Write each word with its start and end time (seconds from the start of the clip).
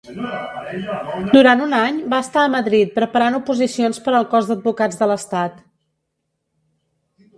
Durant 1.33 1.59
un 1.65 1.75
any 1.79 1.99
va 2.15 2.21
estar 2.27 2.45
a 2.45 2.51
Madrid 2.55 2.95
preparant 2.97 3.37
oposicions 3.41 4.01
per 4.07 4.15
al 4.21 4.27
Cos 4.33 4.49
d'Advocats 4.53 4.99
de 5.03 5.11
l'Estat. 5.13 5.61